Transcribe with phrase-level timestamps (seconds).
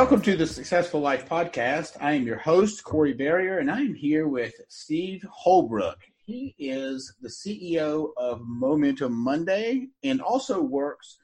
[0.00, 1.98] Welcome to the Successful Life Podcast.
[2.00, 5.98] I am your host, Corey Barrier, and I am here with Steve Holbrook.
[6.24, 11.18] He is the CEO of Momentum Monday and also works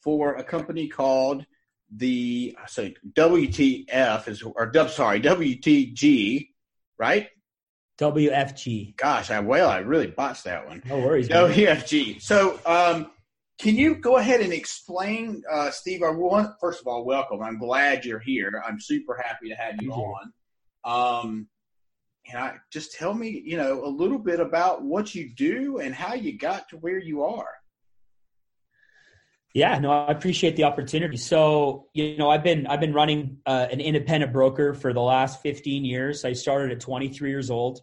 [0.00, 1.46] for a company called
[1.94, 6.48] the so WTF is or sorry WTG,
[6.98, 7.28] right?
[7.98, 8.96] WFG.
[8.96, 10.82] Gosh, I well, I really botched that one.
[10.84, 11.28] No worries.
[11.28, 12.20] WFG.
[12.20, 13.12] So, um,
[13.58, 16.02] can you go ahead and explain, uh, Steve?
[16.02, 17.42] I want first of all, welcome.
[17.42, 18.62] I'm glad you're here.
[18.66, 20.32] I'm super happy to have you on.
[20.84, 21.48] Um,
[22.28, 25.94] and I just tell me, you know, a little bit about what you do and
[25.94, 27.48] how you got to where you are.
[29.54, 31.16] Yeah, no, I appreciate the opportunity.
[31.16, 35.40] So, you know, I've been I've been running uh, an independent broker for the last
[35.40, 36.26] 15 years.
[36.26, 37.80] I started at 23 years old.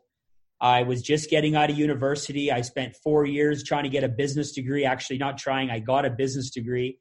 [0.62, 2.52] I was just getting out of university.
[2.52, 4.86] I spent four years trying to get a business degree.
[4.86, 7.00] Actually, not trying, I got a business degree.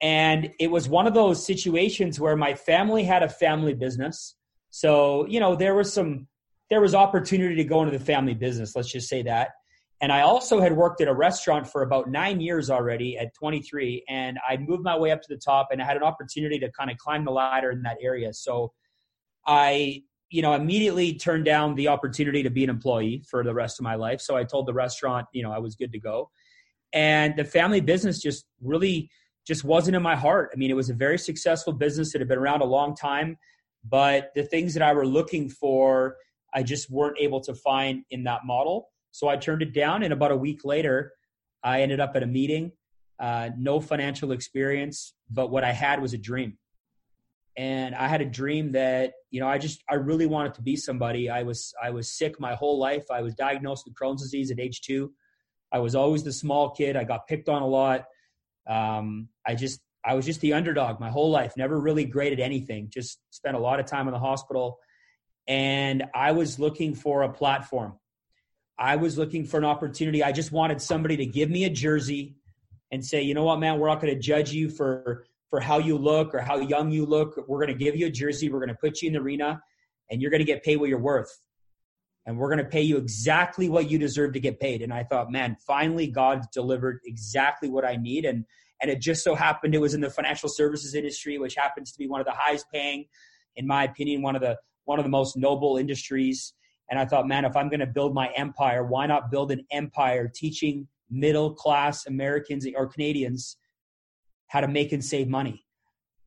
[0.00, 4.36] And it was one of those situations where my family had a family business.
[4.70, 6.28] So, you know, there was some,
[6.70, 9.50] there was opportunity to go into the family business, let's just say that.
[10.00, 14.04] And I also had worked at a restaurant for about nine years already at 23.
[14.08, 16.70] And I moved my way up to the top and I had an opportunity to
[16.70, 18.32] kind of climb the ladder in that area.
[18.32, 18.72] So
[19.44, 23.78] I you know, immediately turned down the opportunity to be an employee for the rest
[23.78, 24.20] of my life.
[24.20, 26.30] So I told the restaurant, you know, I was good to go.
[26.92, 29.10] And the family business just really
[29.46, 30.50] just wasn't in my heart.
[30.52, 33.38] I mean, it was a very successful business that had been around a long time,
[33.82, 36.16] but the things that I were looking for,
[36.52, 38.90] I just weren't able to find in that model.
[39.10, 40.02] So I turned it down.
[40.02, 41.12] And about a week later,
[41.62, 42.72] I ended up at a meeting,
[43.18, 46.58] uh, no financial experience, but what I had was a dream
[47.58, 50.76] and I had a dream that you know I just I really wanted to be
[50.76, 51.28] somebody.
[51.28, 53.10] I was I was sick my whole life.
[53.10, 55.12] I was diagnosed with Crohn's disease at age two.
[55.72, 56.96] I was always the small kid.
[56.96, 58.04] I got picked on a lot.
[58.68, 61.54] Um, I just I was just the underdog my whole life.
[61.56, 62.90] Never really great at anything.
[62.90, 64.78] Just spent a lot of time in the hospital,
[65.48, 67.98] and I was looking for a platform.
[68.78, 70.22] I was looking for an opportunity.
[70.22, 72.36] I just wanted somebody to give me a jersey
[72.92, 75.78] and say, you know what, man, we're not going to judge you for for how
[75.78, 77.36] you look or how young you look.
[77.48, 78.50] We're going to give you a jersey.
[78.50, 79.60] We're going to put you in the arena
[80.10, 81.30] and you're going to get paid what you're worth.
[82.26, 84.82] And we're going to pay you exactly what you deserve to get paid.
[84.82, 88.26] And I thought, man, finally God delivered exactly what I need.
[88.26, 88.44] And,
[88.82, 91.98] and it just so happened it was in the financial services industry, which happens to
[91.98, 93.06] be one of the highest paying,
[93.56, 96.52] in my opinion, one of the, one of the most noble industries.
[96.90, 99.64] And I thought, man, if I'm going to build my empire, why not build an
[99.70, 103.56] empire teaching middle class Americans or Canadians
[104.48, 105.64] how to make and save money.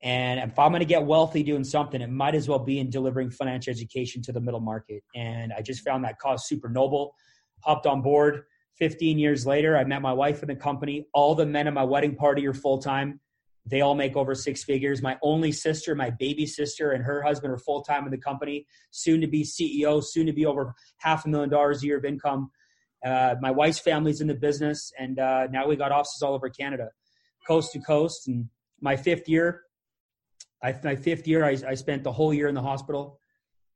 [0.04, 2.90] And if I'm going to get wealthy doing something, it might as well be in
[2.90, 5.04] delivering financial education to the middle market.
[5.16, 7.14] And I just found that cause super noble.
[7.64, 8.44] Hopped on board.
[8.80, 11.06] 15 years later, I met my wife in the company.
[11.14, 13.20] All the men at my wedding party are full time.
[13.68, 15.04] They all make over six figures.
[15.04, 18.66] My only sister, my baby sister, and her husband are full time in the company.
[18.90, 20.04] Soon to be CEO.
[20.04, 22.50] Soon to be over half a million dollars a year of income.
[23.06, 26.50] Uh, my wife's family's in the business, and uh, now we got offices all over
[26.50, 26.90] Canada
[27.46, 28.28] coast to coast.
[28.28, 28.50] And
[28.80, 29.64] my fifth year,
[30.64, 33.20] I, my fifth year, I, I spent the whole year in the hospital.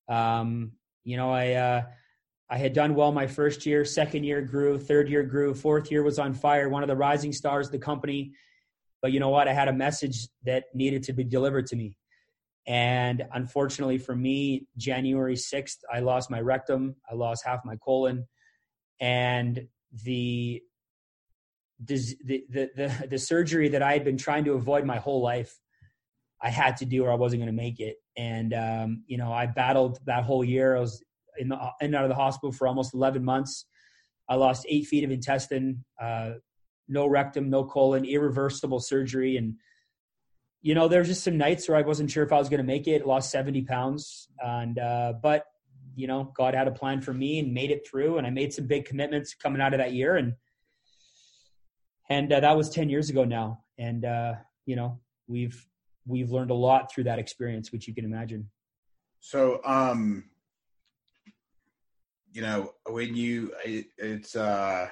[0.07, 0.73] Um,
[1.03, 1.83] you know, I uh,
[2.49, 6.03] I had done well my first year, second year grew, third year grew, fourth year
[6.03, 8.33] was on fire, one of the rising stars of the company.
[9.01, 9.47] But you know what?
[9.47, 11.97] I had a message that needed to be delivered to me.
[12.67, 18.27] And unfortunately for me, January 6th, I lost my rectum, I lost half my colon,
[18.99, 19.67] and
[20.03, 20.61] the
[21.83, 21.97] the,
[22.49, 25.59] the, the, surgery that I had been trying to avoid my whole life,
[26.41, 27.97] I had to do or I wasn't going to make it.
[28.17, 30.77] And, um, you know, I battled that whole year.
[30.77, 31.03] I was
[31.37, 33.65] in, the, in and out of the hospital for almost 11 months.
[34.29, 36.31] I lost eight feet of intestine, uh,
[36.87, 39.37] no rectum, no colon, irreversible surgery.
[39.37, 39.55] And,
[40.61, 42.59] you know, there there's just some nights where I wasn't sure if I was going
[42.59, 44.29] to make it, lost 70 pounds.
[44.43, 45.45] And, uh, but,
[45.95, 48.17] you know, God had a plan for me and made it through.
[48.17, 50.15] And I made some big commitments coming out of that year.
[50.15, 50.35] And,
[52.09, 53.63] and uh, that was 10 years ago now.
[53.77, 54.33] And, uh,
[54.65, 55.65] you know, we've,
[56.05, 58.49] we've learned a lot through that experience, which you can imagine.
[59.19, 60.25] So, um,
[62.31, 64.89] you know, when you, it, it's, uh,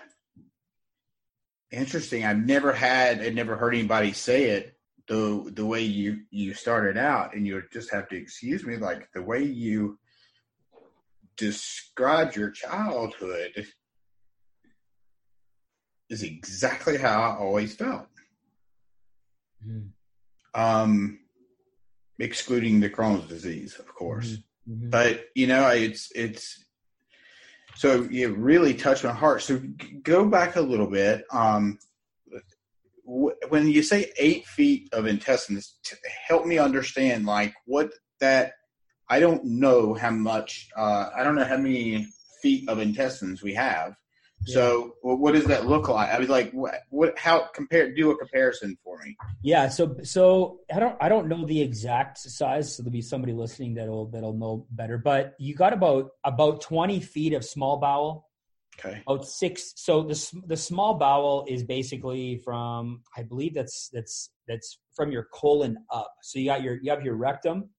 [1.74, 2.24] interesting.
[2.24, 4.77] I've never had, I never heard anybody say it
[5.07, 9.12] the, the way you, you started out and you just have to excuse me, like
[9.13, 9.98] the way you
[11.36, 13.65] described your childhood
[16.09, 18.07] is exactly how I always felt.
[19.65, 19.89] Mm.
[20.55, 21.19] Um,
[22.19, 24.27] excluding the Crohn's disease, of course.
[24.27, 24.39] Mm-hmm.
[24.69, 24.89] Mm-hmm.
[24.89, 26.63] But you know, it's it's
[27.75, 29.41] so it really touched my heart.
[29.41, 29.61] So
[30.03, 31.25] go back a little bit.
[31.31, 31.79] Um,
[33.05, 35.77] when you say eight feet of intestines,
[36.27, 38.53] help me understand like what that.
[39.09, 40.69] I don't know how much.
[40.77, 42.07] Uh, I don't know how many
[42.41, 43.95] feet of intestines we have.
[44.45, 46.10] So, what does that look like?
[46.10, 47.94] I was like, what, what, how compare?
[47.94, 49.16] Do a comparison for me.
[49.42, 49.69] Yeah.
[49.69, 52.75] So, so I don't, I don't know the exact size.
[52.75, 54.98] So there'll be somebody listening that'll that'll know better.
[54.98, 58.28] But you got about about twenty feet of small bowel.
[58.80, 59.04] Okay.
[59.07, 59.74] About six.
[59.75, 65.28] So the the small bowel is basically from, I believe that's that's that's from your
[65.31, 66.12] colon up.
[66.22, 67.69] So you got your you have your rectum.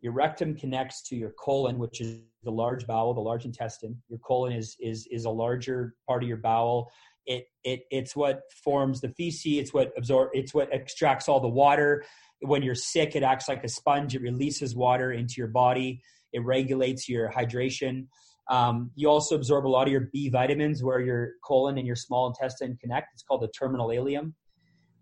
[0.00, 4.00] Your rectum connects to your colon, which is the large bowel, the large intestine.
[4.08, 6.90] Your colon is is is a larger part of your bowel.
[7.26, 9.58] It it it's what forms the feces.
[9.58, 10.30] It's what absorb.
[10.32, 12.04] It's what extracts all the water.
[12.40, 14.14] When you're sick, it acts like a sponge.
[14.14, 16.02] It releases water into your body.
[16.32, 18.06] It regulates your hydration.
[18.48, 21.96] Um, you also absorb a lot of your B vitamins where your colon and your
[21.96, 23.08] small intestine connect.
[23.12, 24.32] It's called the terminal ileum.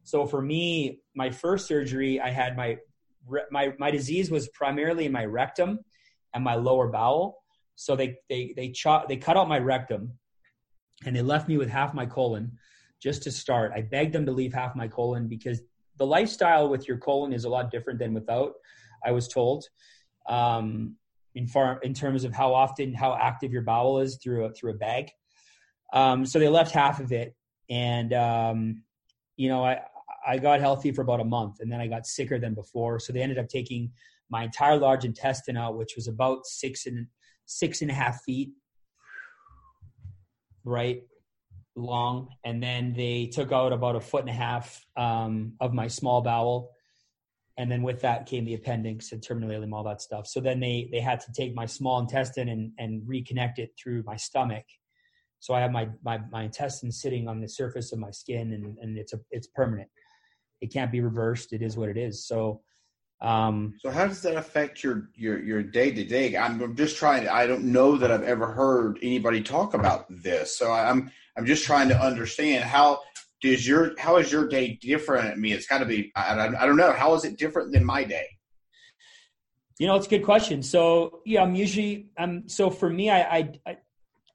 [0.03, 2.79] So for me, my first surgery, I had my
[3.51, 5.81] my my disease was primarily in my rectum
[6.35, 7.39] and my lower bowel.
[7.75, 10.13] So they they they chop they cut out my rectum,
[11.05, 12.53] and they left me with half my colon
[13.01, 13.73] just to start.
[13.75, 15.61] I begged them to leave half my colon because
[15.97, 18.55] the lifestyle with your colon is a lot different than without.
[19.05, 19.65] I was told,
[20.29, 20.97] um,
[21.35, 24.73] in far in terms of how often how active your bowel is through a through
[24.73, 25.11] a bag.
[25.93, 27.35] Um, so they left half of it,
[27.71, 28.83] and um,
[29.37, 29.81] you know I
[30.29, 33.01] I got healthy for about a month, and then I got sicker than before.
[33.01, 33.91] So they ended up taking
[34.29, 37.07] my entire large intestine out, which was about six and
[37.47, 38.51] six and a half feet,
[40.65, 41.03] right,
[41.75, 45.89] long, and then they took out about a foot and a half um, of my
[45.89, 46.73] small bowel,
[47.57, 50.27] and then with that came the appendix and terminal ileum, all that stuff.
[50.27, 54.03] So then they they had to take my small intestine and and reconnect it through
[54.05, 54.65] my stomach.
[55.41, 58.77] So I have my my my intestine sitting on the surface of my skin, and
[58.79, 59.89] and it's a it's permanent.
[60.61, 61.53] It can't be reversed.
[61.53, 62.27] It is what it is.
[62.27, 62.61] So
[63.21, 66.37] um, so how does that affect your your your day to day?
[66.37, 67.25] I'm just trying.
[67.25, 70.57] To, I don't know that I've ever heard anybody talk about this.
[70.57, 73.01] So I'm I'm just trying to understand how
[73.41, 75.33] does your how is your day different?
[75.33, 76.13] I mean, it's got to be.
[76.15, 76.93] I, I don't know.
[76.93, 78.27] How is it different than my day?
[79.81, 80.63] You know, it's a good question.
[80.63, 82.49] So yeah, I'm usually um.
[82.49, 83.79] So for me, I I.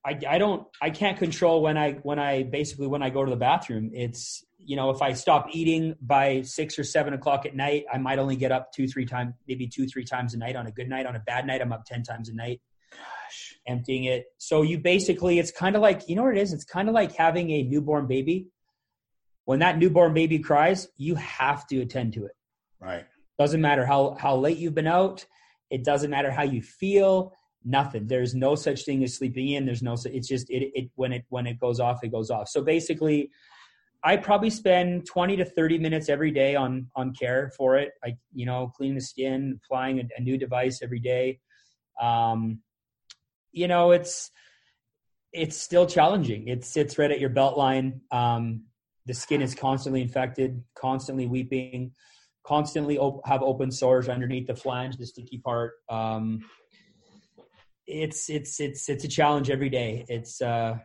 [0.06, 3.30] I, I don't I can't control when I when I basically when I go to
[3.30, 3.92] the bathroom.
[3.94, 7.98] It's you know, if I stop eating by six or seven o'clock at night, I
[7.98, 10.72] might only get up two, three times, maybe two, three times a night on a
[10.72, 11.06] good night.
[11.06, 12.62] On a bad night, I'm up 10 times a night.
[12.92, 13.56] Gosh.
[13.68, 14.26] Emptying it.
[14.38, 16.54] So you basically, it's kind of like, you know what it is?
[16.54, 18.48] It's kind of like having a newborn baby.
[19.46, 22.36] When that newborn baby cries, you have to attend to it.
[22.80, 23.06] Right.
[23.38, 25.26] Doesn't matter how, how late you've been out.
[25.70, 27.34] It doesn't matter how you feel.
[27.66, 28.08] Nothing.
[28.08, 29.66] There's no such thing as sleeping in.
[29.66, 32.48] There's no, it's just, it, it, when it, when it goes off, it goes off.
[32.48, 33.32] So basically,
[34.04, 37.92] I probably spend 20 to 30 minutes every day on on care for it.
[38.04, 41.40] Like you know, cleaning the skin, applying a, a new device every day.
[42.02, 42.60] Um,
[43.52, 44.32] you know, it's
[45.32, 46.48] it's still challenging.
[46.48, 48.02] It sits right at your belt line.
[48.12, 48.66] Um,
[49.06, 51.94] the skin is constantly infected, constantly weeping,
[52.44, 55.74] constantly op- have open sores underneath the flange, the sticky part.
[55.90, 56.42] Um,
[57.88, 60.06] it's it's it's it's a challenge every day.
[60.08, 60.78] It's uh,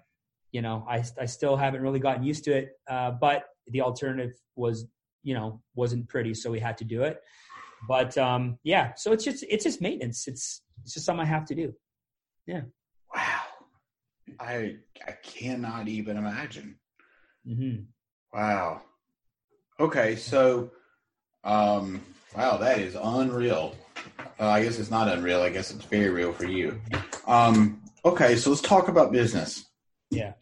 [0.52, 2.72] you know, I, I still haven't really gotten used to it.
[2.88, 4.86] Uh, but the alternative was,
[5.22, 7.20] you know, wasn't pretty, so we had to do it.
[7.86, 10.26] But um, yeah, so it's just it's just maintenance.
[10.26, 11.74] It's it's just something I have to do.
[12.46, 12.62] Yeah.
[13.14, 13.40] Wow.
[14.40, 14.76] I
[15.06, 16.78] I cannot even imagine.
[17.46, 17.82] Mm-hmm.
[18.32, 18.82] Wow.
[19.80, 20.72] Okay, so
[21.44, 22.02] um,
[22.36, 23.76] wow, that is unreal.
[24.40, 25.40] Uh, I guess it's not unreal.
[25.40, 26.80] I guess it's very real for you.
[27.26, 29.67] Um, okay, so let's talk about business.
[30.10, 30.32] Yeah.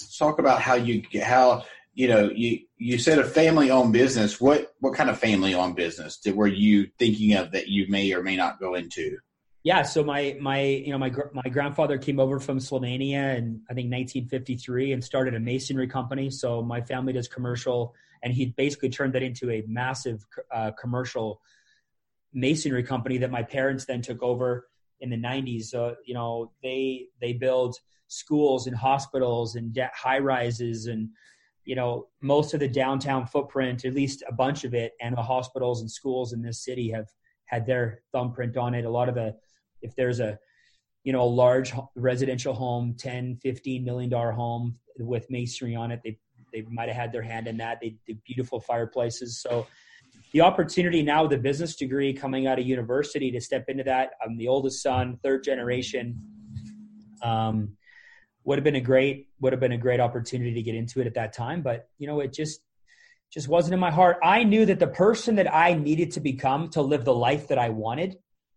[0.00, 1.64] Let's talk about how you how
[1.94, 4.40] you know you you said a family owned business.
[4.40, 8.12] What what kind of family owned business did, were you thinking of that you may
[8.12, 9.18] or may not go into?
[9.62, 13.74] Yeah, so my my you know my my grandfather came over from Slovenia in I
[13.74, 16.28] think 1953 and started a masonry company.
[16.28, 21.40] So my family does commercial, and he basically turned that into a massive uh, commercial
[22.34, 24.68] masonry company that my parents then took over
[25.00, 25.64] in the 90s.
[25.64, 27.76] So you know they they build
[28.14, 31.08] schools and hospitals and high rises and
[31.64, 35.22] you know most of the downtown footprint, at least a bunch of it, and the
[35.22, 37.08] hospitals and schools in this city have
[37.46, 38.84] had their thumbprint on it.
[38.84, 39.34] A lot of the
[39.82, 40.38] if there's a
[41.04, 46.00] you know a large residential home 10 15 million dollar home with masonry on it
[46.02, 46.18] they
[46.54, 47.80] they might have had their hand in that.
[47.82, 49.40] They did beautiful fireplaces.
[49.40, 49.66] So
[50.32, 54.12] the opportunity now with a business degree coming out of university to step into that
[54.24, 56.20] i'm the oldest son third generation.
[57.22, 57.76] Um,
[58.44, 61.06] would have been a great would have been a great opportunity to get into it
[61.06, 62.60] at that time but you know it just
[63.32, 66.68] just wasn't in my heart i knew that the person that i needed to become
[66.68, 68.16] to live the life that i wanted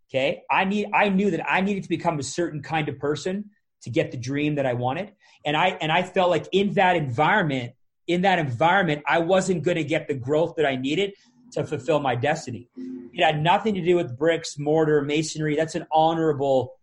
[0.10, 0.44] Okay.
[0.50, 3.52] I need I knew that I needed to become a certain kind of person
[3.82, 5.12] to get the dream that I wanted.
[5.46, 7.74] And I and I felt like in that environment,
[8.08, 11.14] in that environment, I wasn't going to get the growth that I needed
[11.54, 12.70] to fulfill my destiny.
[13.14, 15.56] It had nothing to do with bricks, mortar, masonry.
[15.56, 16.76] That's an honorable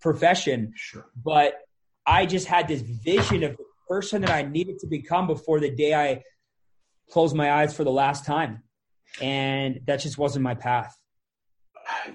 [0.00, 0.72] profession.
[0.76, 1.06] Sure.
[1.22, 1.54] But
[2.06, 5.70] I just had this vision of the person that I needed to become before the
[5.70, 6.22] day I
[7.10, 8.62] closed my eyes for the last time.
[9.20, 10.96] And that just wasn't my path.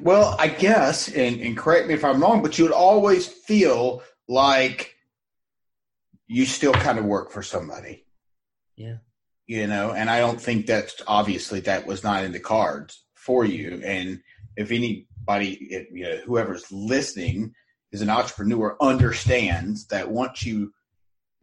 [0.01, 4.03] Well, I guess, and, and correct me if I'm wrong, but you would always feel
[4.27, 4.95] like
[6.27, 8.05] you still kind of work for somebody.
[8.75, 8.97] Yeah.
[9.47, 13.43] You know, and I don't think that's obviously that was not in the cards for
[13.45, 13.81] you.
[13.83, 14.21] And
[14.55, 17.53] if anybody, if, you know, whoever's listening
[17.91, 20.71] is an entrepreneur, understands that once you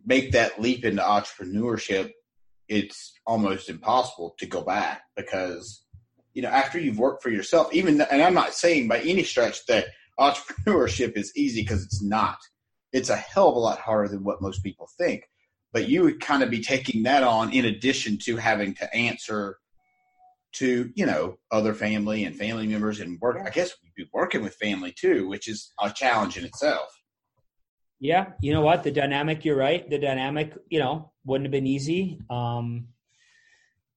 [0.04, 2.10] make that leap into entrepreneurship,
[2.68, 5.82] it's almost impossible to go back because
[6.38, 9.66] you know, after you've worked for yourself, even, and I'm not saying by any stretch
[9.66, 9.86] that
[10.20, 12.38] entrepreneurship is easy because it's not.
[12.92, 15.24] It's a hell of a lot harder than what most people think.
[15.72, 19.58] But you would kind of be taking that on in addition to having to answer
[20.58, 23.38] to, you know, other family and family members and work.
[23.44, 26.88] I guess we'd be working with family too, which is a challenge in itself.
[28.00, 28.32] Yeah.
[28.40, 28.84] You know what?
[28.84, 29.88] The dynamic, you're right.
[29.88, 32.20] The dynamic, you know, wouldn't have been easy.
[32.30, 32.88] Um,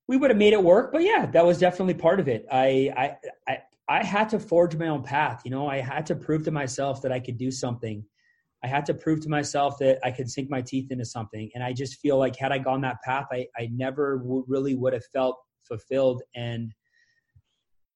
[0.08, 0.91] we would have made it work.
[0.91, 2.46] But yeah, that was definitely part of it.
[2.51, 5.41] I, I, I, I had to forge my own path.
[5.46, 8.03] You know, I had to prove to myself that I could do something.
[8.63, 11.50] I had to prove to myself that I could sink my teeth into something.
[11.56, 14.75] And I just feel like had I gone that path, I, I never w- really
[14.75, 15.38] would have felt
[15.68, 16.24] fulfilled.
[16.36, 16.74] And,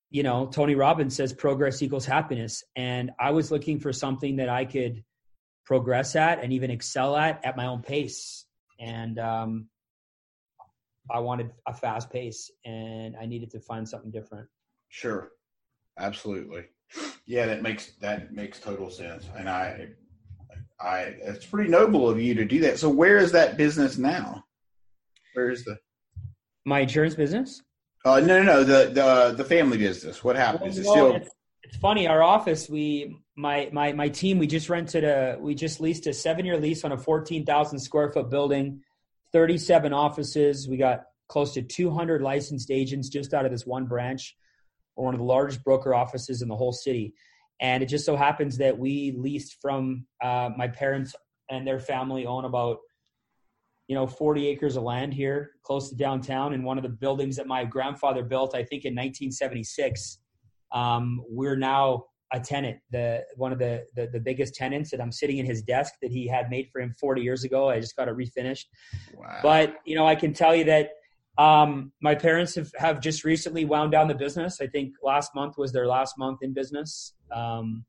[0.09, 2.63] you know, Tony Robbins says progress equals happiness.
[2.75, 5.03] And I was looking for something that I could
[5.65, 8.45] progress at and even excel at at my own pace.
[8.79, 9.69] And um,
[11.09, 14.47] I wanted a fast pace and I needed to find something different.
[14.89, 15.31] Sure.
[15.97, 16.65] Absolutely.
[17.25, 19.25] Yeah, that makes that makes total sense.
[19.37, 19.87] And I
[20.79, 22.79] I it's pretty noble of you to do that.
[22.79, 24.43] So where is that business now?
[25.33, 25.77] Where is the
[26.65, 27.61] my insurance business?
[28.03, 30.23] Uh no no no the the the family business.
[30.23, 30.61] What happened?
[30.61, 31.29] Well, it still it's,
[31.63, 35.79] it's funny, our office, we my my my team, we just rented a we just
[35.79, 38.81] leased a seven year lease on a fourteen thousand square foot building
[39.35, 40.65] 37 offices.
[40.65, 44.33] We got close to 200 licensed agents just out of this one branch.
[44.95, 47.13] We're one of the largest broker offices in the whole city.
[47.59, 51.15] And it just so happens that we leased from uh, my parents
[51.49, 52.77] and their family own about,
[53.87, 56.53] you know, 40 acres of land here close to downtown.
[56.53, 60.19] And one of the buildings that my grandfather built, I think in 1976,
[60.71, 65.11] um, we're now a tenant, the one of the, the, the biggest tenants, and I'm
[65.11, 67.69] sitting in his desk that he had made for him 40 years ago.
[67.69, 68.65] I just got it refinished.
[69.15, 69.39] Wow.
[69.43, 70.89] But you know, I can tell you that
[71.37, 74.59] um, my parents have, have just recently wound down the business.
[74.59, 77.85] I think last month was their last month in business, um,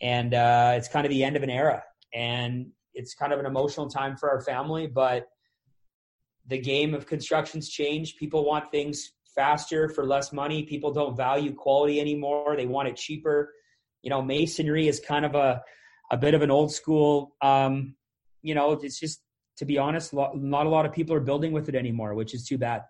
[0.00, 1.82] and uh, it's kind of the end of an era,
[2.14, 4.86] and it's kind of an emotional time for our family.
[4.86, 5.26] But
[6.46, 8.18] the game of construction's changed.
[8.18, 10.62] People want things faster for less money.
[10.62, 12.56] People don't value quality anymore.
[12.56, 13.52] They want it cheaper.
[14.02, 15.62] You know, masonry is kind of a
[16.10, 17.34] a bit of an old school.
[17.40, 17.94] Um,
[18.42, 19.20] you know, it's just
[19.58, 22.46] to be honest, not a lot of people are building with it anymore, which is
[22.46, 22.82] too bad.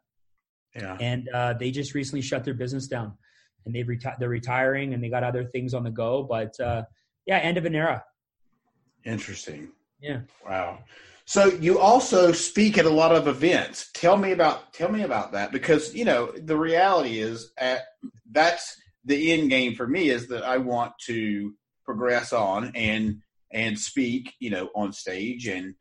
[0.74, 0.96] Yeah.
[1.00, 3.16] And uh, they just recently shut their business down,
[3.64, 6.24] and they've reti- they're retiring, and they got other things on the go.
[6.24, 6.82] But uh,
[7.26, 8.04] yeah, end of an era.
[9.04, 9.68] Interesting.
[10.04, 10.20] Yeah.
[10.46, 10.80] Wow.
[11.24, 13.90] So you also speak at a lot of events.
[13.94, 17.80] Tell me about tell me about that because you know the reality is at,
[18.30, 21.54] that's the end game for me is that I want to
[21.86, 25.74] progress on and and speak you know on stage and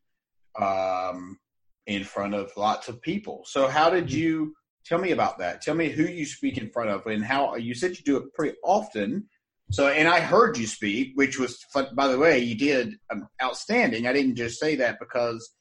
[0.61, 1.37] um,
[1.85, 3.43] in front of lots of people.
[3.45, 4.17] So, how did mm-hmm.
[4.17, 5.61] you tell me about that?
[5.61, 8.33] Tell me who you speak in front of and how you said you do it
[8.33, 9.27] pretty often.
[9.73, 14.05] So, and I heard you speak, which was, by the way, you did um, outstanding.
[14.05, 15.51] I didn't just say that because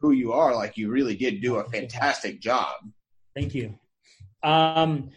[0.00, 2.76] who you are, like you really did do a fantastic job.
[3.34, 3.76] Thank you.
[4.44, 5.10] Um,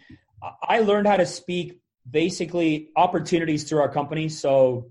[0.60, 1.80] I learned how to speak
[2.10, 4.28] basically opportunities through our company.
[4.28, 4.90] So,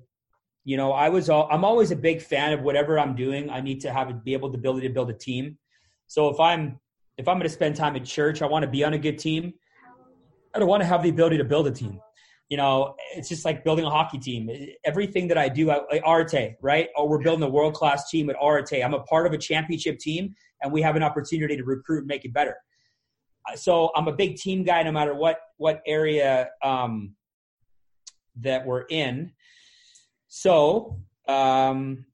[0.64, 3.50] you know, I was all, I'm always a big fan of whatever I'm doing.
[3.50, 5.58] I need to have be able the ability to build a team.
[6.08, 6.80] So if I'm
[7.18, 9.20] if I'm going to spend time at church, I want to be on a good
[9.20, 9.56] team.
[10.56, 12.00] I don't want to have the ability to build a team.
[12.52, 14.50] You know, it's just like building a hockey team.
[14.84, 16.90] Everything that I do, I, like Arte, right?
[16.98, 18.84] Oh, we're building a world class team at Arte.
[18.84, 22.08] I'm a part of a championship team, and we have an opportunity to recruit and
[22.08, 22.58] make it better.
[23.56, 27.16] So I'm a big team guy, no matter what what area um,
[28.42, 29.32] that we're in.
[30.28, 32.06] So um,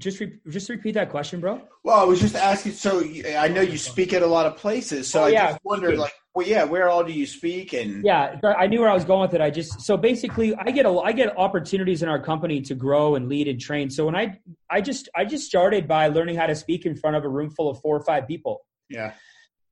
[0.00, 1.62] just re- just repeat that question, bro.
[1.84, 2.72] Well, I was just asking.
[2.72, 3.04] So
[3.38, 5.08] I know you speak at a lot of places.
[5.08, 5.50] So oh, I yeah.
[5.52, 7.72] just wondered, like, well, yeah, where all do you speak?
[7.72, 9.40] And yeah, I knew where I was going with it.
[9.40, 13.16] I just so basically, I get a I get opportunities in our company to grow
[13.16, 13.90] and lead and train.
[13.90, 14.38] So when I
[14.70, 17.50] I just I just started by learning how to speak in front of a room
[17.50, 18.64] full of four or five people.
[18.88, 19.12] Yeah.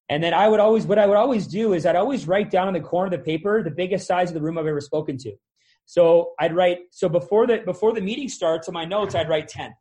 [0.08, 2.66] And then I would always, what I would always do is I'd always write down
[2.66, 5.16] in the corner of the paper the biggest size of the room I've ever spoken
[5.18, 5.36] to.
[5.86, 9.46] So I'd write, so before the, before the meeting starts on my notes, I'd write
[9.46, 9.72] 10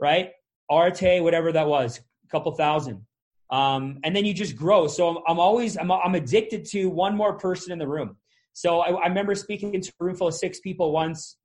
[0.00, 0.30] right?
[0.70, 3.06] Arte, whatever that was, a couple thousand.
[3.54, 4.88] Um, and then you just grow.
[4.88, 8.16] So I'm, I'm always, I'm, I'm, addicted to one more person in the room.
[8.52, 11.36] So I, I remember speaking into a room full of six people once,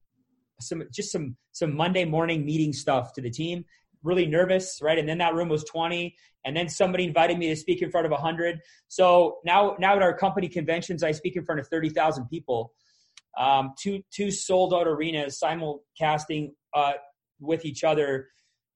[0.60, 3.64] some, just some, some Monday morning meeting stuff to the team,
[4.02, 4.98] really nervous, right?
[4.98, 8.08] And then that room was 20 and then somebody invited me to speak in front
[8.08, 8.60] of 100.
[8.88, 12.74] So now, now at our company conventions, I speak in front of 30,000 people.
[13.38, 16.94] Um, two two sold out arenas simulcasting uh,
[17.40, 18.30] with each other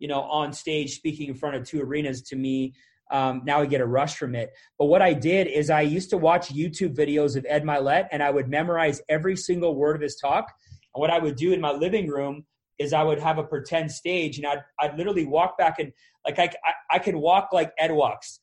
[0.04, 2.74] you know, on stage speaking in front of two arenas to me,
[3.14, 4.52] um, now I get a rush from it.
[4.80, 8.24] But what I did is I used to watch YouTube videos of Ed Mylett and
[8.24, 10.52] I would memorize every single word of his talk.
[10.94, 12.46] And what I would do in my living room
[12.80, 15.94] is I would have a pretend stage and I'd, I'd literally walk back and
[16.26, 18.40] like I, I, I could walk like Ed walks,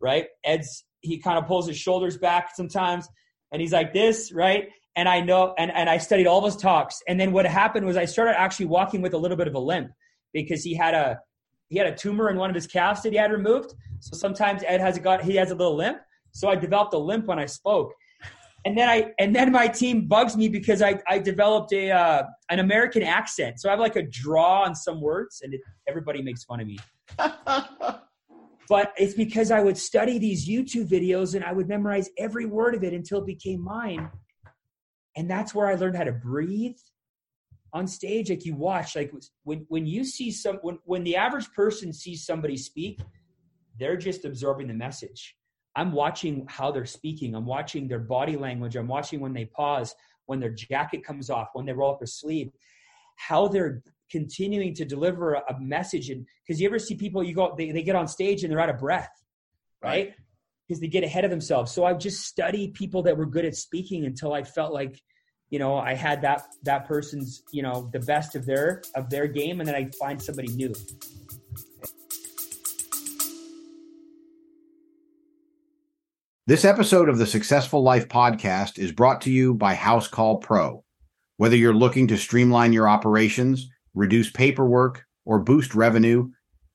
[0.00, 0.26] right?
[0.44, 3.08] Ed's, he kind of pulls his shoulders back sometimes
[3.50, 4.68] and he's like this, right?
[4.94, 7.00] And I know, and, and I studied all of his talks.
[7.08, 9.58] And then what happened was I started actually walking with a little bit of a
[9.58, 9.90] limp
[10.32, 11.18] because he had a
[11.72, 13.72] he had a tumor in one of his calves that he had removed.
[14.00, 15.98] So sometimes Ed has got he has a little limp.
[16.32, 17.94] So I developed a limp when I spoke.
[18.66, 22.24] And then I and then my team bugs me because I, I developed a uh,
[22.50, 23.58] an American accent.
[23.58, 26.66] So I have like a draw on some words, and it, everybody makes fun of
[26.66, 26.78] me.
[28.68, 32.74] but it's because I would study these YouTube videos and I would memorize every word
[32.74, 34.10] of it until it became mine.
[35.16, 36.76] And that's where I learned how to breathe
[37.72, 39.12] on stage like you watch like
[39.44, 43.00] when when you see some when when the average person sees somebody speak
[43.78, 45.36] they're just absorbing the message.
[45.74, 47.34] I'm watching how they're speaking.
[47.34, 48.76] I'm watching their body language.
[48.76, 49.94] I'm watching when they pause
[50.26, 52.50] when their jacket comes off when they roll up their sleeve
[53.16, 56.10] how they're continuing to deliver a, message.
[56.10, 58.60] And because you ever see people you go they, they get on stage and they're
[58.60, 59.10] out of breath
[59.82, 60.14] right.
[60.66, 61.72] because they get ahead of themselves.
[61.72, 65.02] So i just studied people that were good at speaking until i felt like
[65.52, 69.28] you know i had that that person's you know the best of their of their
[69.28, 70.74] game and then i find somebody new.
[76.48, 80.82] This episode of the successful life podcast is brought to you by Housecall Pro.
[81.36, 86.30] Whether you're looking to streamline your operations reduce paperwork or boost revenue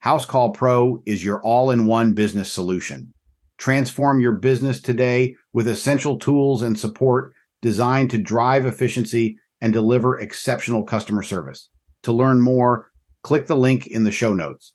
[0.06, 3.12] Housecall Pro is your all-in-one business solution.
[3.58, 10.20] Transform your business today with essential tools and support designed to drive efficiency and deliver
[10.20, 11.70] exceptional customer service.
[12.04, 12.92] To learn more,
[13.24, 14.74] click the link in the show notes.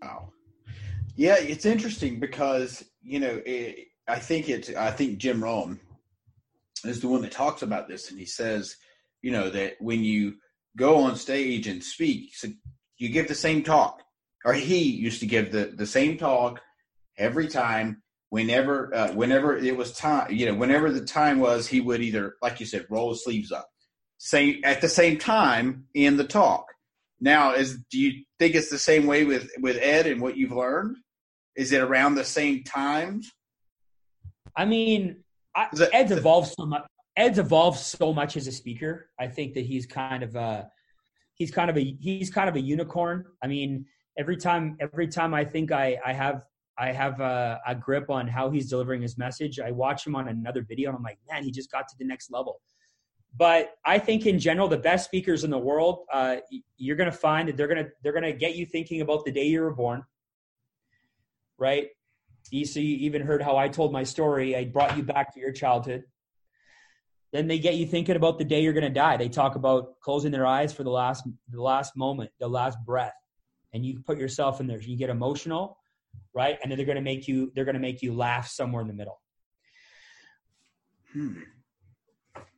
[0.00, 0.32] Wow.
[1.16, 5.80] Yeah, it's interesting because, you know, it, I think it's, I think Jim Rohn
[6.84, 8.10] is the one that talks about this.
[8.10, 8.76] And he says,
[9.22, 10.34] you know, that when you
[10.76, 12.48] go on stage and speak, so
[12.98, 14.02] you give the same talk,
[14.44, 16.60] or he used to give the, the same talk
[17.18, 21.80] every time whenever uh, whenever it was time you know whenever the time was he
[21.80, 23.68] would either like you said roll his sleeves up.
[24.18, 26.66] Same at the same time in the talk.
[27.20, 30.52] Now is do you think it's the same way with with ed and what you've
[30.52, 30.96] learned?
[31.56, 33.30] Is it around the same times
[34.56, 35.22] i mean
[35.54, 36.82] I, that, ed's evolved so much
[37.16, 39.10] ed's evolved so much as a speaker.
[39.18, 40.70] I think that he's kind of a
[41.34, 43.24] he's kind of a he's kind of a unicorn.
[43.42, 43.86] I mean
[44.18, 46.44] every time every time i think i i have
[46.80, 49.60] I have a, a, grip on how he's delivering his message.
[49.60, 52.06] I watch him on another video and I'm like, man, he just got to the
[52.06, 52.62] next level.
[53.36, 56.36] but I think in general, the best speakers in the world, uh,
[56.78, 59.26] you're going to find that they're going to they're going to get you thinking about
[59.26, 60.02] the day you were born,
[61.58, 61.88] right?
[62.50, 64.56] You so you even heard how I told my story.
[64.56, 66.04] I brought you back to your childhood.
[67.32, 69.16] Then they get you thinking about the day you're going to die.
[69.18, 73.14] They talk about closing their eyes for the last the last moment, the last breath,
[73.74, 74.80] and you put yourself in there.
[74.80, 75.76] You get emotional,
[76.34, 76.58] right?
[76.62, 78.88] And then they're going to make you they're going to make you laugh somewhere in
[78.88, 79.20] the middle.
[81.12, 81.34] Hmm.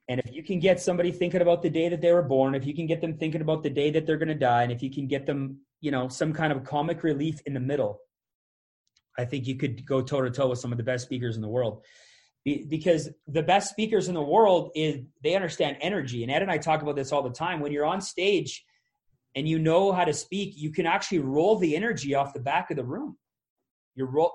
[0.08, 2.66] And if you can get somebody thinking about the day that they were born, if
[2.66, 4.82] you can get them thinking about the day that they're going to die, and if
[4.82, 8.00] you can get them, you know, some kind of comic relief in the middle,
[9.18, 11.42] I think you could go toe to toe with some of the best speakers in
[11.42, 11.84] the world.
[12.44, 16.24] Because the best speakers in the world is they understand energy.
[16.24, 17.60] And Ed and I talk about this all the time.
[17.60, 18.64] When you're on stage
[19.36, 22.70] and you know how to speak, you can actually roll the energy off the back
[22.72, 23.16] of the room.
[23.94, 24.33] You roll,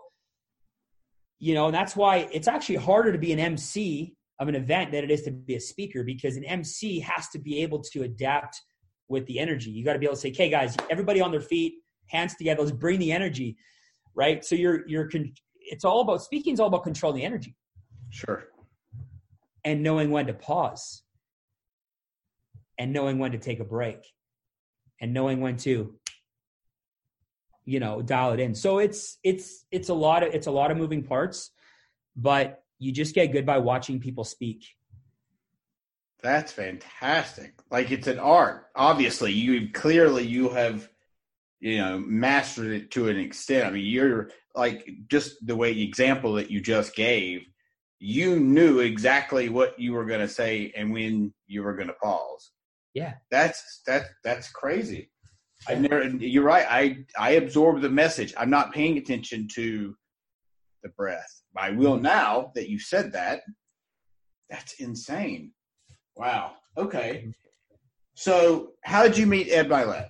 [1.40, 4.92] you know, and that's why it's actually harder to be an MC of an event
[4.92, 8.04] than it is to be a speaker because an MC has to be able to
[8.04, 8.62] adapt
[9.10, 9.72] with the energy.
[9.72, 11.76] You got to be able to say, "Okay, guys, everybody on their feet,
[12.08, 13.58] hands together, let's bring the energy."
[14.16, 14.44] Right?
[14.44, 15.10] So you're you're
[15.70, 17.56] it's all about speaking is all about controlling the energy.
[18.10, 18.46] Sure.
[19.64, 21.04] And knowing when to pause.
[22.80, 24.00] And knowing when to take a break.
[25.02, 25.96] And knowing when to
[27.68, 28.56] you know, dial it in.
[28.56, 31.52] So it's it's it's a lot of it's a lot of moving parts,
[32.16, 34.66] but you just get good by watching people speak.
[36.24, 37.60] That's fantastic.
[37.70, 38.68] Like it's an art.
[38.74, 40.90] Obviously, you clearly you have
[41.60, 43.68] you know mastered it to an extent.
[43.68, 47.42] I mean, you're like just the way example that you just gave.
[48.00, 51.96] You knew exactly what you were going to say and when you were going to
[52.02, 52.52] pause.
[52.94, 55.12] Yeah, that's that that's crazy.
[55.68, 56.08] I never.
[56.08, 56.66] You're right.
[56.70, 58.34] I I absorb the message.
[58.38, 59.96] I'm not paying attention to
[60.84, 61.42] the breath.
[61.56, 63.42] I will now that you said that.
[64.50, 65.52] That's insane.
[66.16, 66.54] Wow.
[66.78, 67.32] Okay.
[68.16, 70.10] So, how did you meet Ed Mylett?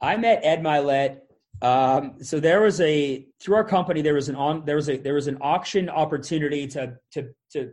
[0.00, 1.20] I met Ed Mylett.
[1.62, 4.96] Um, so there was a through our company there was an on there was a
[4.96, 7.70] there was an auction opportunity to to to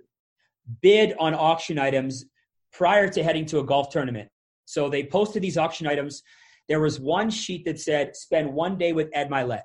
[0.82, 2.26] bid on auction items
[2.72, 4.30] prior to heading to a golf tournament.
[4.70, 6.22] So they posted these auction items.
[6.68, 9.64] There was one sheet that said spend one day with Ed Mylett.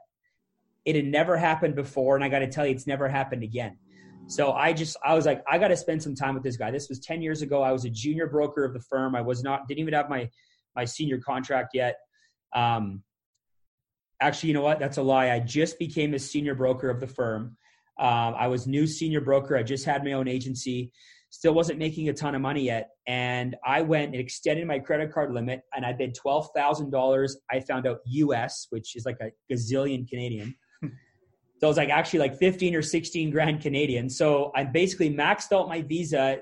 [0.86, 3.76] It had never happened before, and I got to tell you, it's never happened again.
[4.28, 6.70] So I just I was like, I got to spend some time with this guy.
[6.70, 7.62] This was ten years ago.
[7.62, 9.14] I was a junior broker of the firm.
[9.14, 10.30] I was not didn't even have my
[10.74, 11.96] my senior contract yet.
[12.54, 13.02] Um,
[14.22, 14.78] actually, you know what?
[14.78, 15.32] That's a lie.
[15.32, 17.58] I just became a senior broker of the firm.
[17.98, 19.54] Um, I was new senior broker.
[19.54, 20.92] I just had my own agency.
[21.34, 25.12] Still wasn't making a ton of money yet, and I went and extended my credit
[25.12, 27.36] card limit, and I bid twelve thousand dollars.
[27.50, 30.54] I found out U.S., which is like a gazillion Canadian.
[31.60, 34.10] So it was like actually like 15 or 16 grand Canadian.
[34.10, 36.40] So I basically maxed out my visa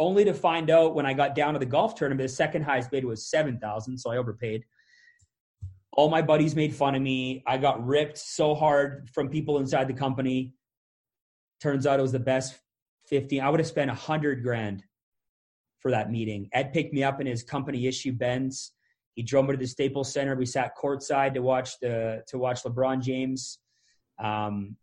[0.00, 2.90] only to find out when I got down to the golf tournament, the second highest
[2.90, 3.98] bid was 7,000.
[3.98, 4.64] So I overpaid.
[5.92, 7.44] All my buddies made fun of me.
[7.46, 10.54] I got ripped so hard from people inside the company.
[11.60, 12.58] Turns out it was the best
[13.14, 13.40] 15.
[13.40, 14.82] I would have spent a hundred grand
[15.78, 16.48] for that meeting.
[16.52, 18.72] Ed picked me up in his company issue Benz.
[19.14, 20.34] He drove me to the Staples Center.
[20.34, 23.60] We sat courtside to watch the to watch LeBron James
[24.20, 24.76] um,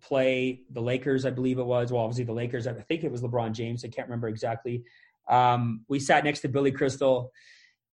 [0.00, 1.92] play the Lakers, I believe it was.
[1.92, 2.66] Well, obviously the Lakers.
[2.66, 3.84] I think it was LeBron James.
[3.84, 4.84] I can't remember exactly.
[5.28, 7.32] Um, we sat next to Billy Crystal,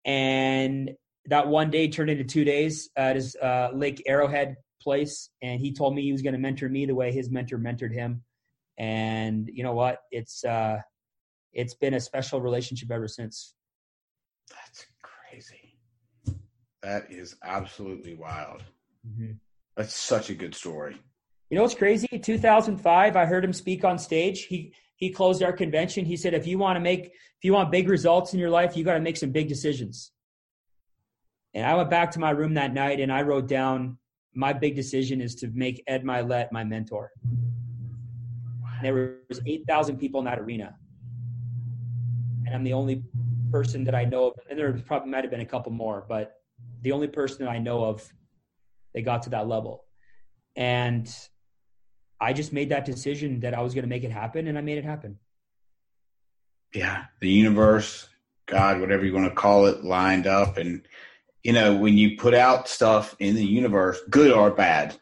[0.03, 0.91] and
[1.27, 5.71] that one day turned into two days at his uh, Lake Arrowhead place, and he
[5.71, 8.21] told me he was going to mentor me the way his mentor mentored him.
[8.77, 9.99] And you know what?
[10.11, 10.81] It's uh,
[11.53, 13.55] it's been a special relationship ever since.
[14.49, 15.77] That's crazy.
[16.83, 18.63] That is absolutely wild.
[19.07, 19.33] Mm-hmm.
[19.77, 20.97] That's such a good story.
[21.49, 22.07] You know what's crazy?
[22.07, 24.45] 2005, I heard him speak on stage.
[24.45, 26.05] He he closed our convention.
[26.05, 28.75] He said, "If you want to make, if you want big results in your life,
[28.75, 30.11] you got to make some big decisions."
[31.53, 33.97] And I went back to my room that night and I wrote down
[34.33, 37.11] my big decision is to make Ed Mylett my mentor.
[38.81, 40.75] There was 8,000 people in that arena.
[42.45, 43.03] And I'm the only
[43.51, 46.35] person that I know of, and there probably might have been a couple more, but
[46.81, 48.07] the only person that I know of
[48.93, 49.85] they got to that level.
[50.55, 51.13] And
[52.19, 54.61] I just made that decision that I was going to make it happen, and I
[54.61, 55.19] made it happen.
[56.73, 58.07] Yeah, the universe,
[58.45, 60.57] God, whatever you want to call it, lined up.
[60.57, 60.87] And,
[61.43, 64.99] you know, when you put out stuff in the universe, good or bad.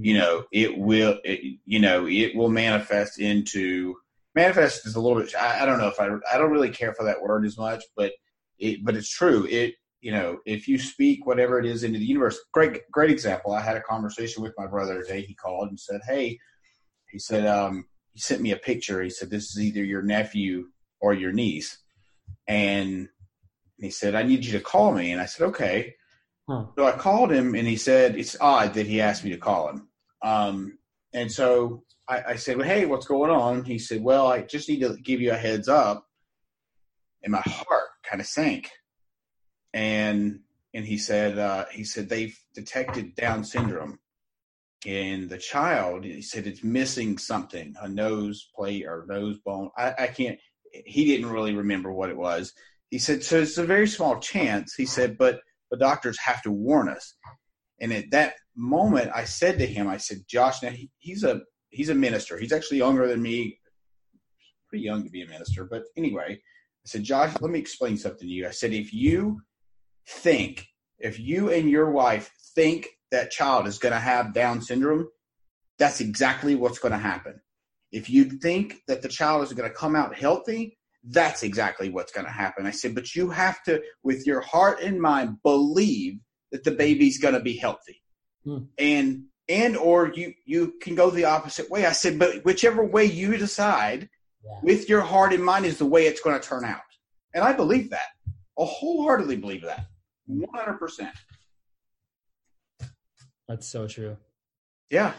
[0.00, 3.96] You know, it will, it, you know, it will manifest into,
[4.34, 6.94] manifest is a little bit, I, I don't know if I, I don't really care
[6.94, 8.12] for that word as much, but
[8.58, 9.46] it, but it's true.
[9.50, 13.52] It, you know, if you speak whatever it is into the universe, great, great example.
[13.52, 15.22] I had a conversation with my brother today.
[15.22, 16.38] He called and said, Hey,
[17.10, 17.86] he said, um,
[18.16, 19.02] he sent me a picture.
[19.02, 20.68] He said, "This is either your nephew
[21.00, 21.76] or your niece,"
[22.48, 23.10] and
[23.76, 25.95] he said, "I need you to call me." And I said, "Okay."
[26.48, 26.66] Huh.
[26.76, 29.70] So I called him, and he said, "It's odd that he asked me to call
[29.70, 29.88] him."
[30.22, 30.78] Um,
[31.12, 34.68] and so I, I said, "Well, hey, what's going on?" He said, "Well, I just
[34.68, 36.06] need to give you a heads up."
[37.22, 38.70] And my heart kind of sank,
[39.74, 40.40] and
[40.74, 43.98] and he said, uh, he said they've detected Down syndrome
[44.86, 49.94] and the child he said it's missing something a nose plate or nose bone I,
[49.98, 50.38] I, can't
[50.72, 52.52] he didn't really remember what it was
[52.90, 56.50] he said so it's a very small chance he said but the doctors have to
[56.50, 57.16] warn us.
[57.80, 61.42] And at that moment i said to him i said josh now he, he's a
[61.76, 62.38] he's a minister.
[62.38, 63.60] He's actually younger than me.
[64.68, 66.32] Pretty young to be a minister but anyway.
[66.32, 68.46] I said josh let me explain something to you.
[68.46, 69.42] I said if you
[70.08, 70.66] think
[70.98, 75.08] if you and your wife think that child is going to have Down syndrome,
[75.78, 77.40] that's exactly what's going to happen.
[77.92, 82.12] If you think that the child is going to come out healthy, that's exactly what's
[82.12, 82.66] going to happen.
[82.66, 86.18] I said, but you have to, with your heart and mind, believe
[86.52, 88.02] that the baby's going to be healthy.
[88.44, 88.64] Hmm.
[88.78, 91.86] And and or you you can go the opposite way.
[91.86, 94.08] I said, but whichever way you decide,
[94.44, 94.58] yeah.
[94.62, 96.80] with your heart and mind, is the way it's going to turn out.
[97.34, 98.08] And I believe that.
[98.58, 99.86] I wholeheartedly believe that.
[100.26, 101.14] One hundred percent.
[103.48, 104.16] That's so true.
[104.90, 105.12] Yeah.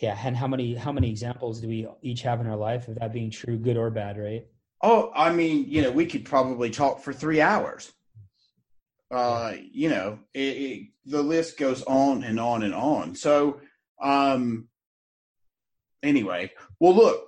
[0.00, 2.96] Yeah, and how many how many examples do we each have in our life of
[2.96, 4.46] that being true, good or bad, right?
[4.82, 7.92] Oh, I mean, you know, we could probably talk for three hours.
[9.10, 13.14] Uh, you know, it, it, the list goes on and on and on.
[13.14, 13.60] So,
[14.00, 14.68] um,
[16.02, 17.26] anyway, well, look,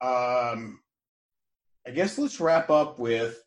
[0.00, 0.80] um,
[1.86, 3.38] I guess let's wrap up with,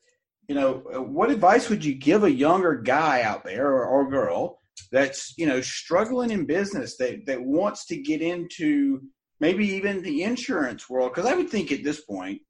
[0.47, 4.59] you know, what advice would you give a younger guy out there or, or girl
[4.91, 9.01] that's you know struggling in business that that wants to get into
[9.39, 12.41] maybe even the insurance world because i would think at this point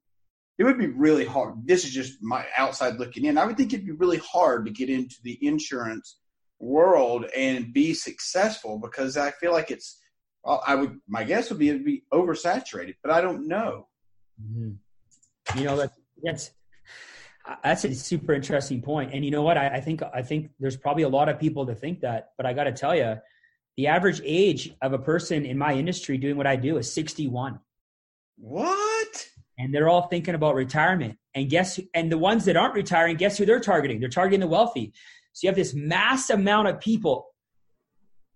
[0.58, 3.72] it would be really hard this is just my outside looking in i would think
[3.72, 6.18] it'd be really hard to get into the insurance
[6.58, 10.00] world and be successful because i feel like it's
[10.66, 13.86] i would my guess would be it'd be oversaturated but i don't know
[14.40, 15.58] mm-hmm.
[15.58, 15.92] you know that
[16.22, 16.50] that's
[17.62, 19.12] that's a super interesting point.
[19.14, 19.56] And you know what?
[19.56, 22.46] I, I, think I think there's probably a lot of people that think that, but
[22.46, 23.16] I got to tell you,
[23.76, 27.60] the average age of a person in my industry doing what I do is 61.
[28.36, 28.87] What?
[29.58, 31.18] And they're all thinking about retirement.
[31.34, 34.00] And guess and the ones that aren't retiring, guess who they're targeting?
[34.00, 34.92] They're targeting the wealthy.
[35.32, 37.26] So you have this mass amount of people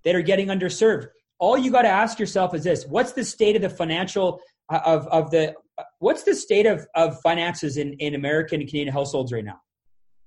[0.05, 1.07] that are getting underserved.
[1.39, 4.81] All you got to ask yourself is this: What's the state of the financial uh,
[4.85, 5.55] of of the
[5.99, 9.61] what's the state of, of finances in, in American and Canadian households right now?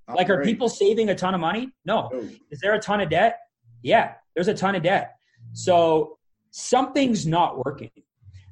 [0.07, 0.39] Not like, great.
[0.39, 1.71] are people saving a ton of money?
[1.85, 2.09] No.
[2.11, 2.29] no.
[2.51, 3.39] Is there a ton of debt?
[3.81, 5.15] Yeah, there's a ton of debt.
[5.53, 6.17] So
[6.51, 7.91] something's not working.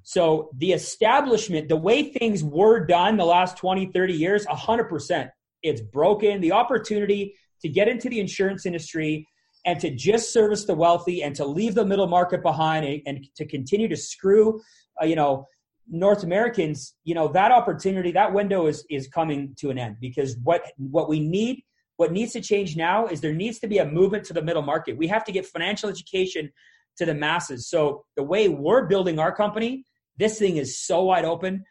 [0.04, 5.30] So the establishment, the way things were done the last 20, 30 years, 100%,
[5.64, 6.42] it's broken.
[6.42, 9.28] The opportunity to get into the insurance industry
[9.66, 13.26] and to just service the wealthy and to leave the middle market behind and, and
[13.38, 14.62] to continue to screw,
[15.02, 15.46] uh, you know,
[15.90, 20.38] North Americans, you know, that opportunity, that window is is coming to an end because
[20.44, 21.62] what what we need,
[21.98, 24.62] what needs to change now is there needs to be a movement to the middle
[24.62, 24.98] market.
[24.98, 26.52] We have to get financial education
[26.98, 27.70] to the masses.
[27.70, 29.86] So the way we're building our company,
[30.18, 31.64] this thing is so wide open.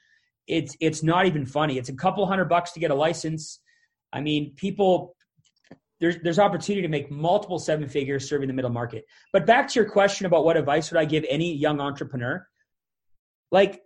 [0.46, 1.78] It's it's not even funny.
[1.78, 3.60] It's a couple hundred bucks to get a license.
[4.12, 5.16] I mean, people
[6.00, 9.04] there's there's opportunity to make multiple seven figures serving the middle market.
[9.32, 12.46] But back to your question about what advice would I give any young entrepreneur?
[13.52, 13.82] Like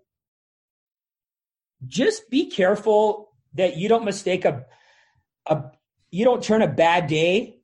[1.87, 4.65] just be careful that you don't mistake a,
[5.47, 5.65] a
[6.11, 7.59] you don't turn a bad day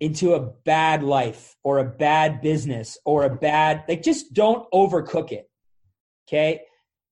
[0.00, 5.30] into a bad life or a bad business or a bad like just don't overcook
[5.30, 5.49] it
[6.30, 6.62] okay?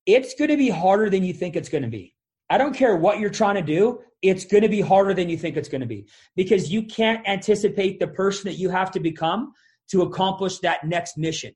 [0.07, 2.15] It's going to be harder than you think it's going to be.
[2.49, 5.39] I don't care what you're trying to do it's going to be harder than you
[5.39, 6.05] think it's going to be.
[6.35, 9.53] Because you can't anticipate the person that you have to become
[9.93, 11.55] to accomplish that next mission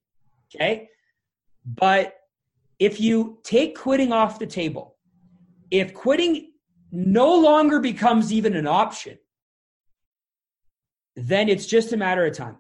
[0.55, 0.89] okay?
[1.65, 2.15] But
[2.79, 4.97] if you take quitting off the table,
[5.71, 6.53] if quitting
[6.91, 9.19] no longer becomes even an option,
[11.17, 12.57] then it's just a matter of time.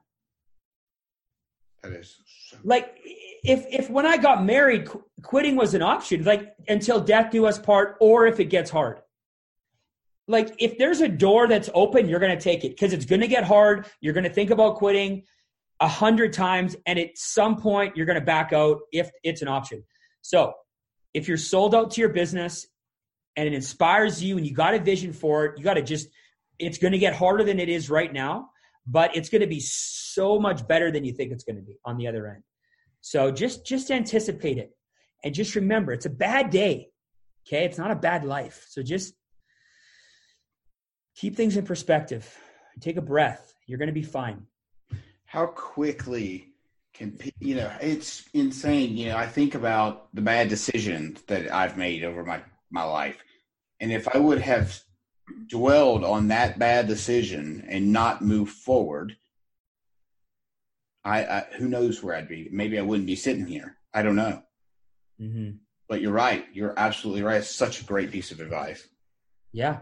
[1.82, 2.16] That is
[2.48, 2.96] so- like
[3.44, 7.46] if if when I got married, qu- quitting was an option, like until death do
[7.46, 9.00] us part, or if it gets hard.
[10.28, 13.44] Like if there's a door that's open, you're to take it because it's to get
[13.44, 13.86] hard.
[14.00, 15.24] You're to think about quitting
[15.80, 19.82] a hundred times, and at some point, you're to back out if it's an option.
[20.20, 20.54] So
[21.12, 22.66] if you're sold out to your business
[23.36, 26.08] and it inspires you and you got a vision for it, you got to just,
[26.58, 28.50] it's to get harder than it is right now,
[28.86, 32.06] but it's to be so much better than you think it's to be on the
[32.06, 32.42] other end.
[33.02, 34.70] So just, just anticipate it.
[35.22, 36.88] And just remember, it's a bad day.
[37.46, 37.64] Okay.
[37.64, 38.64] It's not a bad life.
[38.68, 39.14] So just
[41.16, 42.34] keep things in perspective.
[42.80, 43.54] Take a breath.
[43.66, 44.46] You're going to be fine.
[45.26, 46.54] How quickly
[46.94, 48.96] can, you know, it's insane.
[48.96, 53.22] You know, I think about the bad decisions that I've made over my, my life.
[53.80, 54.80] And if I would have
[55.48, 59.16] dwelled on that bad decision and not moved forward,
[61.04, 62.48] I, I, who knows where I'd be?
[62.52, 63.76] Maybe I wouldn't be sitting here.
[63.92, 64.42] I don't know.
[65.20, 65.56] Mm-hmm.
[65.88, 66.46] But you're right.
[66.52, 67.38] You're absolutely right.
[67.38, 68.86] It's such a great piece of advice.
[69.52, 69.80] Yeah.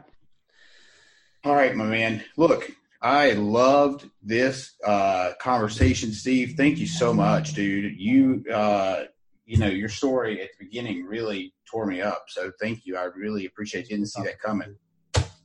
[1.45, 2.23] All right, my man.
[2.37, 6.55] Look, I loved this uh, conversation, Steve.
[6.57, 7.99] Thank you so much, dude.
[7.99, 9.05] You, uh,
[9.47, 12.25] you know, your story at the beginning really tore me up.
[12.29, 12.97] So thank you.
[12.97, 13.97] I really appreciate you.
[13.97, 14.77] Didn't see that coming.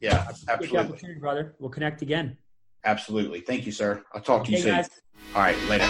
[0.02, 1.16] Yeah, absolutely.
[1.16, 1.56] brother.
[1.60, 2.38] We'll connect again.
[2.86, 3.42] Absolutely.
[3.42, 4.04] Thank you, sir.
[4.14, 4.76] I'll talk okay, to you soon.
[4.76, 4.90] Guys.
[5.34, 5.86] All right, later.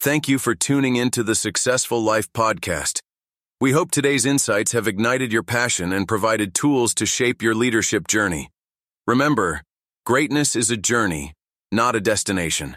[0.00, 2.98] Thank you for tuning in to the Successful Life podcast.
[3.60, 8.08] We hope today's insights have ignited your passion and provided tools to shape your leadership
[8.08, 8.50] journey.
[9.06, 9.62] Remember,
[10.04, 11.34] greatness is a journey,
[11.70, 12.76] not a destination.